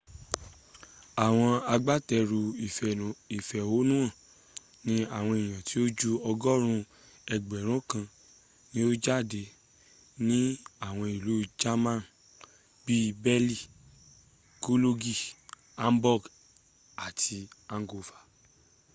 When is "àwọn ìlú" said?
10.87-11.33